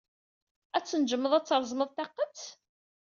Ad 0.77 0.83
tnejjmed 0.85 1.31
ad 1.33 1.45
treẓmed 1.45 1.89
taqqet? 1.91 2.39